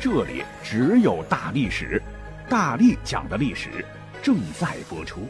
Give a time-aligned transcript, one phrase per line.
[0.00, 2.00] 这里只有大历史，
[2.48, 3.84] 大力讲的历史
[4.22, 5.22] 正在播出。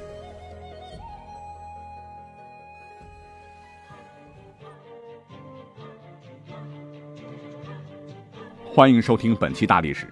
[8.66, 10.06] 欢迎收听本期大历史。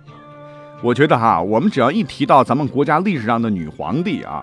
[0.82, 4.42] 我觉得哈，我们只要一提到咱们国家历史上的女皇帝啊，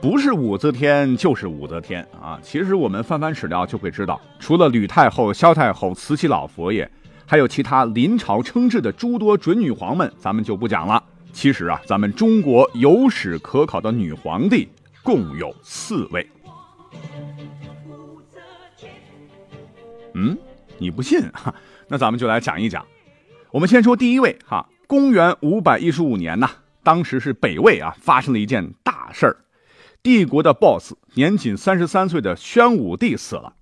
[0.00, 2.40] 不是武则天就是武则天啊。
[2.42, 6.90] 其实我们翻翻史料就会知道，除了吕太后、萧太后、慈禧老佛爷。
[7.32, 11.02] 还有其他临朝称制的诸多准女皇们，咱们就不讲了。
[11.32, 14.68] 其实啊，咱们中国有史可考的女皇帝
[15.02, 16.28] 共有四位。
[20.12, 20.36] 嗯，
[20.76, 21.54] 你不信哈？
[21.88, 22.84] 那咱们就来讲一讲。
[23.50, 26.50] 我们先说第一位哈，公元五百一十五年呐，
[26.82, 29.36] 当时是北魏啊，发生了一件大事儿，
[30.02, 33.54] 帝国的 BOSS 年仅三十三岁的宣武帝死了，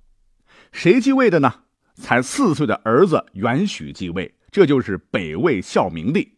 [0.73, 1.55] 谁继位的呢？
[2.01, 6.29] 才四岁的儿子元许继位，这就是北魏孝明帝。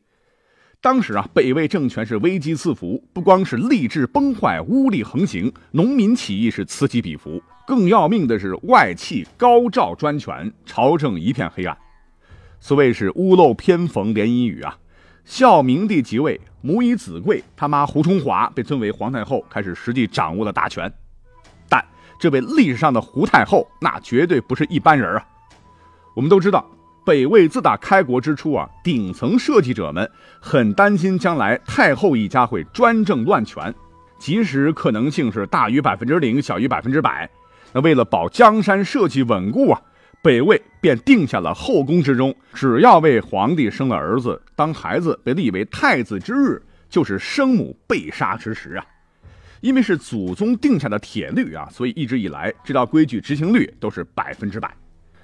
[0.80, 11.78] 当时啊，北魏政权是危机四伏，不光是吏治崩坏、污吏横行，农民起义是此起彼伏，更要命的是外戚高照专权，朝政一片黑暗。
[12.58, 14.76] 所谓是屋漏偏逢连阴雨啊！
[15.24, 20.92] 孝明帝即位，母以子贵，他妈胡崇华被尊为皇太后，开始实际掌握了大权。
[21.68, 21.84] 但
[22.18, 25.24] 这位历史上的胡太后，那绝对不是一般人啊！
[26.14, 26.64] 我们都知道，
[27.06, 30.08] 北魏自打开国之初啊，顶层设计者们
[30.40, 33.74] 很担心将来太后一家会专政乱权，
[34.18, 37.28] 即使可能性是大于百分之零，小于百分之百。
[37.72, 39.80] 那为了保江山社稷稳固啊，
[40.22, 48.84] 北魏便定下了后宫之中，只要为皇帝生了儿子，当孩子被立为太子之日，就是生母被杀之时啊。
[49.62, 54.76] 因为是祖宗定下的铁律啊，所以一直以来这道规矩执行率都是百分之百。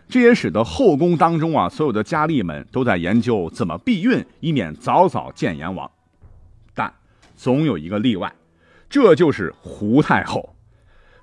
[0.08, 5.90] 这也使得后宫当中啊，所有的佳丽们都在研究怎么避孕，以免早早见阎王。
[6.74, 6.92] 但
[7.36, 8.32] 总有一个例外，
[8.88, 10.54] 这就是胡太后。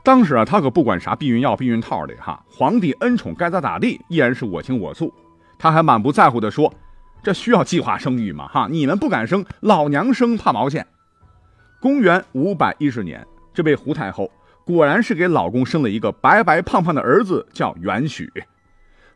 [0.03, 5.11] 当时啊，她可不管啥避孕药、避孕套的哈， 皇帝恩宠该咋咋地，依然是我行我素。
[5.57, 6.71] 她还满不在乎地说
[7.23, 8.47] ：“这需要计划生育吗？
[8.49, 10.85] 哈，你们不敢生，老娘生怕毛线。”
[11.81, 14.31] 公元五百一十年，这位胡太后
[14.63, 18.31] 果然是给老公生了一个白白胖胖的儿子，叫元许。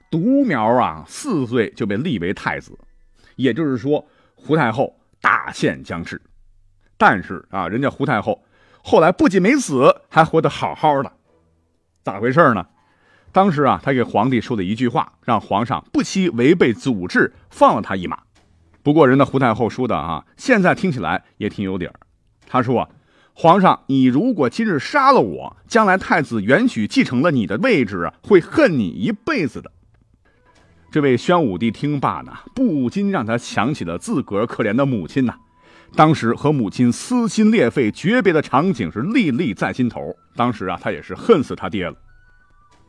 [0.10, 2.78] 独苗啊，四岁就被立为太子，
[3.36, 6.22] 也就是说，胡太后大限将至。
[6.98, 8.44] 但是啊，人家胡太后
[8.84, 11.12] 后来不仅没死，还活得好好的，
[12.04, 12.66] 咋回事呢？
[13.32, 18.24] 当时啊，他给皇帝说的一句话，让皇上不惜违背祖制，放了他一马。
[18.82, 21.94] 不过，人家胡太后说的啊，现在听起来也挺有底儿。
[22.48, 22.90] 他说
[23.34, 29.72] ：“皇上，你如果今日杀了我，将来太子元许继承了你的位置，会恨你一辈子的。”
[30.92, 35.36] 这位宣武帝听罢呢，不禁让他想起了自个儿可怜的母亲呐。
[35.96, 40.16] 当时和母亲撕心裂肺诀别的场景是历历在心头。
[40.36, 41.96] 当时啊，他也是恨死他爹了。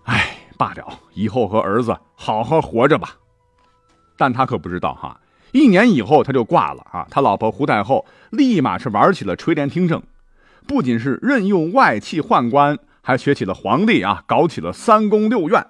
[0.04, 3.16] 哎，罢了，以后和儿子好好活着吧。
[4.16, 5.20] 但他可不知道哈，
[5.52, 7.06] 一年以后他就挂了啊。
[7.10, 10.02] 他老婆胡太后立马是玩起了垂帘听政，
[10.66, 15.66] 不仅是任用外戚宦官，还学起了皇帝啊，搞起了三宫六院。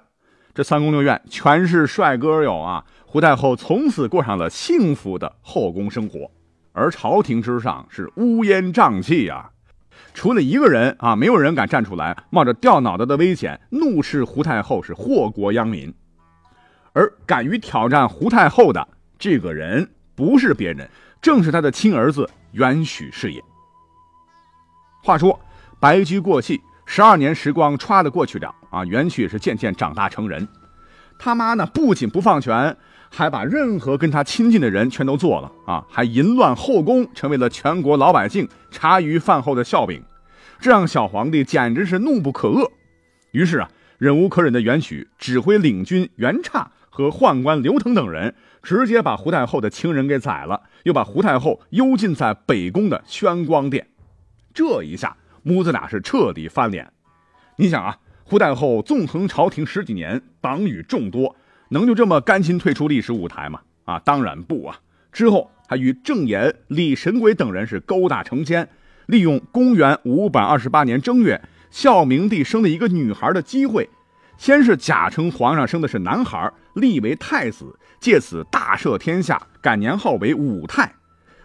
[0.52, 2.84] 这三宫六院全是帅哥哟啊！
[3.06, 6.30] 胡太后从此过上了幸福的后宫生活，
[6.72, 9.50] 而朝廷之上是乌烟瘴气呀。
[10.12, 15.92] 除了一个人啊，没有人敢站出来，冒着掉脑袋的危险怒斥胡太后是祸国殃民。
[16.92, 18.86] 而敢于挑战胡太后的
[19.18, 20.88] 这个人，不是别人，
[21.22, 23.40] 正是他的亲儿子元许是也。
[25.04, 25.38] 话说，
[25.78, 26.60] 白驹过隙。
[26.92, 30.48] 十二年时光歘的过去了啊，元许是渐渐长大成人。
[31.20, 32.76] 他妈呢，不仅不放权，
[33.08, 40.02] 还把任何跟他亲近的人全都做了啊，还淫乱后宫，成为了全国老百姓茶余饭后的笑柄，
[40.58, 42.68] 这让小皇帝简直是怒不可遏。
[43.30, 48.34] 于是啊，忍无可忍的元曲指挥领军元刹和宦官刘腾等人，
[48.64, 53.86] 直接把胡太后的情人给宰了，又把胡太后幽禁在北宫的宣光殿。
[54.52, 55.16] 这一下。
[55.42, 56.92] 母子俩是彻底翻脸。
[57.56, 61.36] 你想啊，胡太后纵横朝廷十几年，党羽众多，
[61.70, 63.60] 能就这么甘心退出历史舞台吗？
[63.84, 64.78] 啊，当然不啊！
[65.12, 68.68] 之后还与郑俨、李神鬼等人是勾搭成奸，
[69.06, 73.90] 利用公元五百二十八年正月，孝明帝生了一个女孩的机会，
[74.38, 80.94] 先是假称皇上生的是男孩，立为太子，借此大赦天下，改年号为武泰。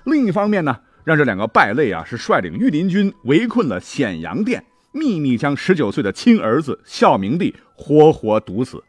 [0.04, 8.84] 另一方面呢，让这两个败类啊，是率领御林军围困了显阳殿，秘密将十九岁的亲儿子孝明帝活活毒死，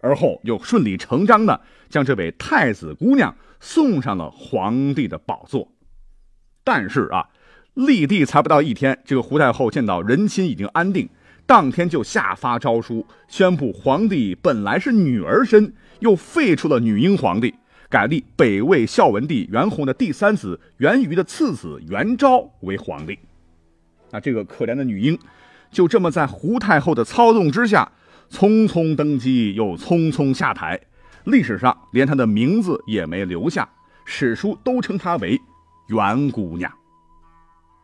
[0.00, 5.70] 而后又顺理成章的将这位太子姑娘送上了皇帝的宝座。
[6.64, 7.28] 但是啊，
[7.74, 11.08] 立帝才不到一天，这个胡太后见到人心已经安定，
[11.46, 17.54] 当天就下发诏书，宣布皇帝本来是女儿身，又废除了女婴皇帝。
[17.90, 23.18] 改立北魏孝文帝元弘的第三子袁瑜的次子元昭为皇帝。
[24.10, 25.18] 那这个可怜的女婴，
[25.70, 27.90] 就这么在胡太后的操纵之下，
[28.30, 30.78] 匆匆登基又匆匆下台。
[31.24, 33.66] 历史上连她的名字也没留下，
[34.04, 35.40] 史书都称她为
[35.88, 36.70] 袁姑娘。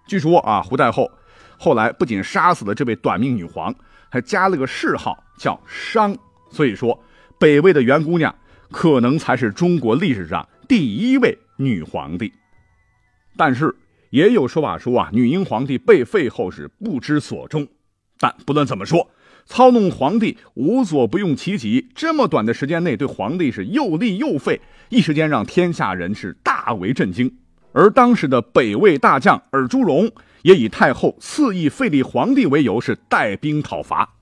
[0.07, 1.11] 据说啊，胡太后
[1.57, 3.75] 后来不仅杀死了这位短命女皇，
[4.11, 6.15] 还加了个谥号叫商。
[6.51, 7.03] 所以说，
[7.39, 8.35] 北魏的袁姑娘。
[8.75, 12.33] 可能才是中国历史上第一位女皇帝，
[13.37, 13.73] 但是
[14.11, 17.69] 也有说法说啊，女英皇帝被废后是不知所终。
[18.19, 19.09] 但不论怎么说，
[19.47, 27.33] 操弄皇帝无所不用其极，这么短的时间内对皇帝是又立又废，一时间让天下人是大为震惊。
[27.71, 30.11] 而当时的北魏大将尔朱荣
[30.43, 34.15] 也以太后肆意废立皇帝为由，是带兵讨伐。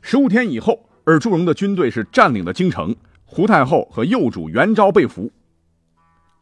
[0.00, 2.94] 十五天以后，尔朱荣的军队是占领了京城。
[3.32, 5.30] 胡太后和幼主元昭被俘，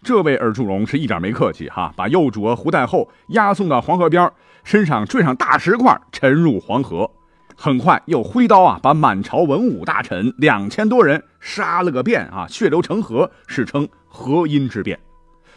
[0.03, 4.33] 这位尔朱荣是一点没客气哈，把幼主和胡太后押送到黄河边，
[4.65, 7.11] 身上坠上大石块，沉入黄河。
[7.55, 14.99] 很快又挥刀啊，把满朝文武大臣两千多人杀了个遍啊，血流成河，史称河阴之变。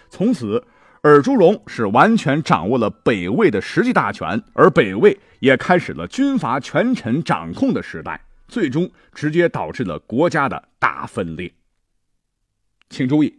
[0.10, 0.62] 从此，
[1.04, 8.20] 尔朱荣是完全掌握了北魏的实际大权，而北魏也开始了军阀权臣掌控的时代。
[8.52, 11.54] 最终直接导致了国家的大分裂。
[12.90, 13.36] 请注意，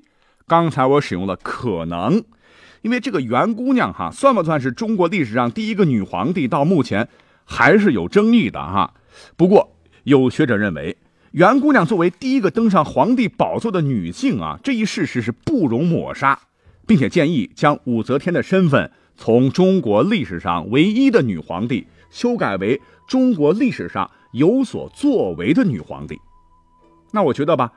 [0.46, 2.24] 刚才我使用了“可能”，
[2.80, 6.48] 因为这个袁姑娘哈，算不算是中国历史上第一个女皇帝？
[6.48, 7.10] 到目前
[7.44, 8.94] 还是有争议的哈。
[9.36, 10.96] 不过有学者认为，
[11.32, 16.40] 袁姑娘作为第一个登上皇帝宝座的女性啊，这一事实是不容抹杀，
[16.86, 24.10] 并且建议将武则天的身份从中国历史上唯一的女皇帝修改为中国历史上。
[24.32, 26.18] 有所作为的女皇帝，
[27.12, 27.72] 那我觉得吧，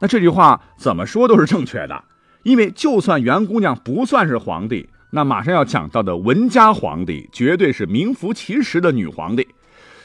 [0.00, 2.04] 那这句话怎么说都是正确的，
[2.42, 9.46] 因为就算袁姑娘不算是皇帝，那马上要讲到的文家皇帝绝对是名副其实的女皇帝，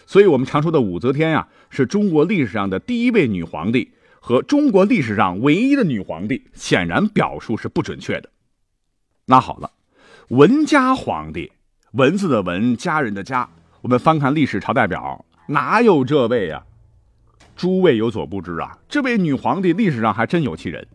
[0.06, 8.30] 所以我们常说的武则天呀，是中国历史上的第一位女皇帝和中国历史上唯一的女皇帝，显然表述是不准确的。
[9.28, 9.72] 那好了，
[10.30, 11.54] 文家皇帝，
[11.94, 13.50] 文字的文，家人的家，
[13.82, 15.24] 我们翻看历史朝代表。
[15.48, 16.64] 哪有这位呀？
[17.56, 20.88] 诸位有所不知啊，这位女皇帝历史上还真有其人。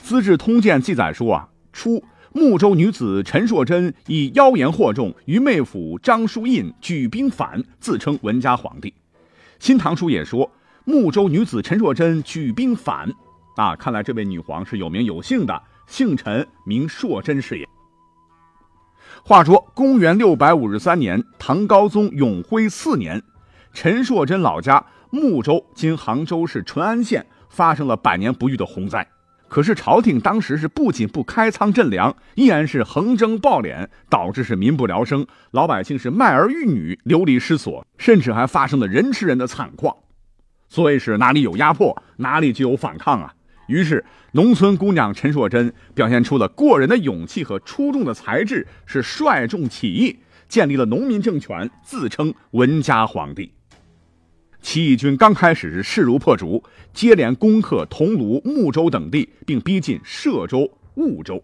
[0.02, 2.02] 《资治通鉴》记载说啊，初
[2.32, 8.90] 睦州女子陈硕贞以妖言惑众，于妹夫张叔印举兵反，自称文家皇帝。
[9.58, 10.50] 《新唐书》也说，
[10.84, 13.12] 睦州女子陈硕贞举兵反，
[13.56, 17.68] 啊，看来这位女皇是有名有姓的，姓陈名硕贞是也。
[19.24, 23.22] 话说公元六百五十三年，唐高宗永徽四年。
[23.72, 29.06] 陈硕贞老家睦州（今杭州市淳安县）发生了百年不遇的洪灾，
[29.48, 39.96] 可是朝廷当时是不仅不开仓赈粮，依然是横征暴敛，导致是民不聊生，老百姓是卖儿育女，流离失所，甚至还发生了人吃人的惨况。
[40.68, 43.34] 所谓是哪里有压迫，哪里就有反抗啊！
[43.68, 53.52] 于是农村姑娘陈硕珍表现出了过人的勇气和出众的才智，是率众起义，建立了农民政权，自称文家皇帝。
[54.60, 56.62] 起义军刚开始是势如破竹，
[56.92, 61.42] 接连攻克桐庐、睦州等地，并逼近歙州、婺州，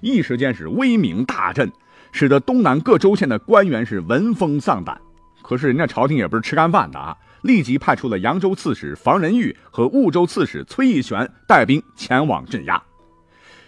[0.00, 1.70] 一时间是威名大振，
[2.12, 4.98] 使得东南各州县的官员是闻风丧胆。
[5.42, 12.82] 可是人家朝廷也不是吃干饭的啊，立即派出了扬州刺史房仁玉和婺州刺史崔义玄带兵前往镇压。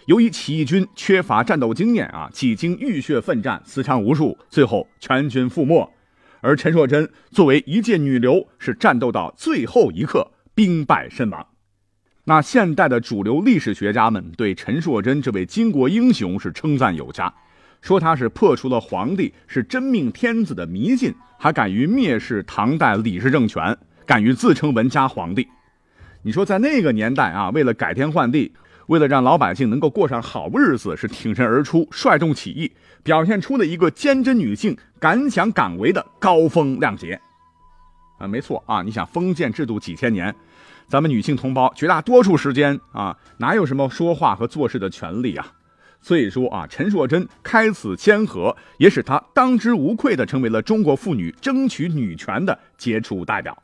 [0.07, 5.93] 由于起义军缺乏战斗经验啊，几经浴血奋战，死伤无数，最后全军覆没。
[6.41, 11.45] 而陈硕贞作为一介女流，是战斗到最后一刻，兵败身亡。
[12.25, 17.33] 那现代的主流历史学家们对陈硕贞这位巾帼英雄是称赞有加，
[17.81, 25.47] 说他是破除了皇帝是真命天子的迷信，还敢于蔑视唐代李氏政权，敢于自称文家皇帝。
[26.23, 28.53] 你说在那个年代啊，为了改天换地，
[28.87, 32.71] 为了让老百姓能够过上好日子，是挺身而出，率众起义，
[33.03, 37.19] 表现出了一个坚贞女性敢想敢为的高风亮节。
[38.17, 40.33] 啊，没错啊，你想封建制度几千年，
[40.87, 45.45] 咱们女性同胞绝大多数时间啊，哪有什么说话和做事的权利啊？
[45.99, 53.61] 所以说啊，陈硕贞开此先河，也使她当之无愧的成为了中国妇女争取女权的杰出代表。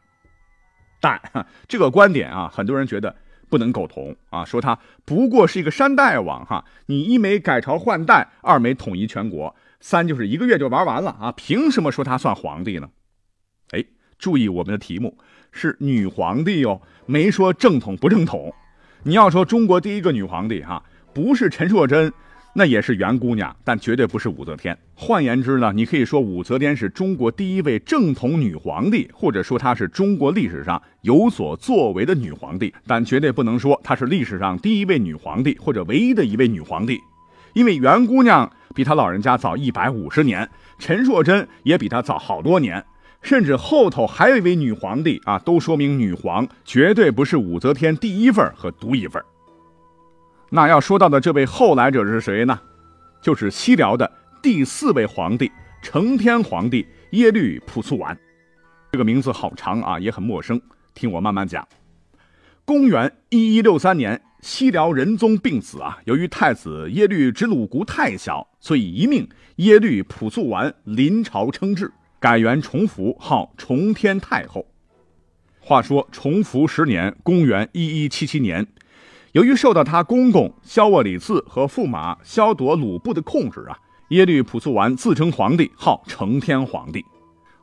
[0.99, 1.19] 但
[1.67, 3.15] 这个观点啊，很多人觉得
[3.53, 12.89] 不能苟同啊，说他不过是一个山大王哈，你一没改朝换代，二没统一全国，三就是一个月就玩完了啊，凭什么说他算皇帝呢？
[13.69, 13.85] 哎。
[14.17, 15.19] 注意，我们的题目
[15.51, 18.51] 是女皇帝哟，没说正统不正统。
[19.03, 20.81] 你要说中国第一个女皇帝哈，
[21.13, 22.11] 不是陈硕贞，
[22.55, 24.77] 那也是袁姑娘，但绝对不是武则天。
[24.93, 36.99] 换言之呢，你可以说武则天是中国第一位正统女皇帝，或者说她是中国历史上有所作为的女皇帝，但绝对不能说她是历史上第一位女皇帝或者唯一的一位女皇帝，
[37.53, 42.83] 因为袁姑娘比她老人家早一百五十年，陈硕贞也比她早好多年。
[43.23, 49.23] 甚至后头还有一位女皇帝啊，都说明女皇绝对不是武则天第一份和独一份。
[50.55, 52.59] 那要说到的这位后来者是谁呢？
[53.23, 58.15] 就是西辽的第四位皇帝承天皇帝耶律朴素完。
[58.91, 60.61] 这个名字好长啊，也很陌生，
[60.93, 61.67] 听我慢慢讲。
[62.65, 71.91] 公元一一六三年，西辽仁宗病死啊，由于太子耶律直鲁古太小，所以一命耶律朴素完临朝称制。
[72.19, 74.67] 改元崇福，号崇天太后。
[75.59, 78.67] 话说崇福十年，公元一一七七年，
[79.33, 83.75] 由于受到他公公萧沃里次和驸马萧铎鲁布的控制啊，
[84.09, 87.03] 耶律朴素完自称皇帝，号承天皇帝。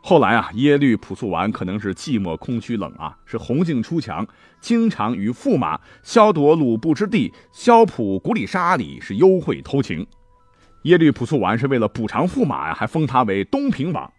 [0.01, 4.27] 后来啊，耶律朴素完可能是寂寞、空虚、冷啊，是红杏出墙，
[4.61, 10.05] 经常与驸马萧铎鲁布之弟萧普古里沙里是幽会偷情。
[10.83, 14.13] 耶律朴素完是为了补偿驸马呀，还封他为东平王。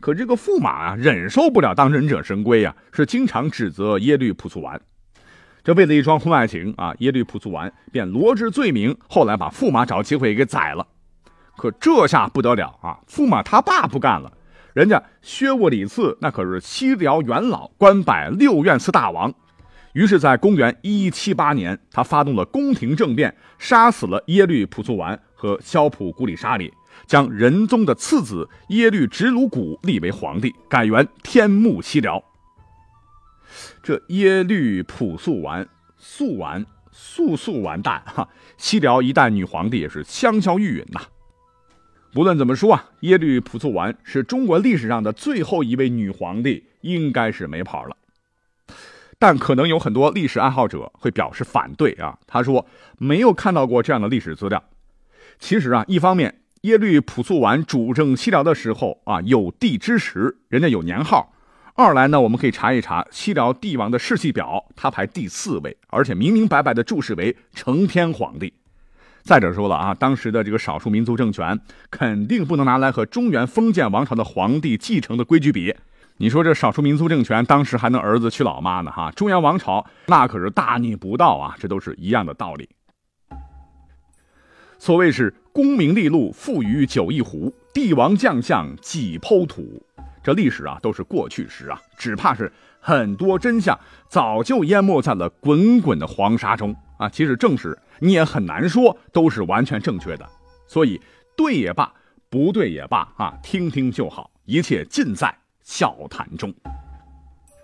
[0.00, 4.80] 可这个驸马啊，忍受不了当忍者神龟呀，是经常指责耶律朴素完。
[5.64, 10.86] 这为了一桩婚外情啊，耶律朴素完便罗织罪名，后来把驸马找机会给宰了。
[11.56, 14.30] 可这下不得了啊，驸马他爸不干了，
[14.74, 19.32] 人家薛沃里次那可是西辽元老，官拜六院司大王。
[19.94, 26.70] 于是，在公元一一七八年，他发动了宫廷政变，杀死了耶律朴素完和萧普古里沙里。
[27.06, 32.22] 将仁宗的次子耶律直鲁古立为皇帝，改元天穆西辽。
[33.82, 38.28] 这耶律朴素完、素完、速速完蛋哈！
[38.56, 41.00] 西辽一代女皇帝也是香消玉殒呐。
[42.12, 47.96] 不论怎么说啊，耶律朴素完是中国历史上的最后一位女皇帝，应该是没跑了。
[49.18, 52.66] 但可能有很多历史爱好者会表示反对啊，他说
[52.98, 54.62] 没有看到过这样的历史资料。
[55.38, 56.40] 其实啊，一方面。
[56.64, 61.33] 耶律朴素完主政西辽的时候啊，有帝之实，人家有年号。
[61.76, 68.54] 二来呢，我们可以查一查西辽帝王的世系表，他排第四位，而且明明白白的注释为承天皇帝。
[69.24, 71.58] 再者说了啊，当时的这个少数民族政权
[71.90, 75.74] 肯定不能拿来和中原封建王朝的皇帝继承的规矩比。
[76.18, 78.92] 你说这少数民族政权当时还能儿子娶老妈呢？
[78.92, 81.56] 哈，中原王朝那可是大逆不道啊！
[81.58, 82.68] 这都是一样的道理。
[84.78, 89.84] 所谓是功名利禄付于酒一壶，帝王将相几剖土。
[90.24, 92.50] 这历史啊都是过去时啊，只怕是
[92.80, 93.78] 很多真相
[94.08, 97.08] 早就淹没在了滚滚的黄沙中啊。
[97.08, 100.26] 其实正史你也很难说都是完全正确的，
[100.66, 100.98] 所以
[101.36, 101.92] 对也罢，
[102.30, 106.52] 不对也罢啊，听听就好，一切尽在笑谈中。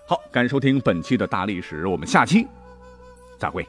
[0.06, 2.46] 好，感谢收听本期的大历史，我们下期
[3.38, 3.66] 再会。